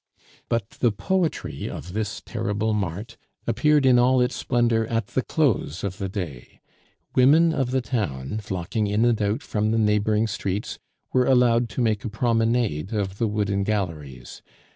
But 0.49 0.67
the 0.79 0.91
poetry 0.91 1.69
of 1.69 1.93
this 1.93 2.23
terrible 2.25 2.73
mart 2.73 3.17
appeared 3.45 3.85
in 3.85 3.99
all 3.99 4.19
its 4.19 4.35
splendor 4.35 4.87
at 4.87 5.05
the 5.09 5.21
close 5.21 5.83
of 5.83 5.99
the 5.99 6.09
day. 6.09 6.59
Women 7.13 7.53
of 7.53 7.69
the 7.69 7.81
town, 7.81 8.39
flocking 8.39 8.87
in 8.87 9.05
and 9.05 9.21
out 9.21 9.43
from 9.43 9.69
the 9.69 9.77
neighboring 9.77 10.25
streets, 10.25 10.79
were 11.13 11.27
allowed 11.27 11.69
to 11.77 11.81
make 11.83 12.03
a 12.03 12.09
promenade 12.09 12.93
of 12.93 13.19
the 13.19 13.27
Wooden 13.27 13.63
Galleries. 13.63 14.41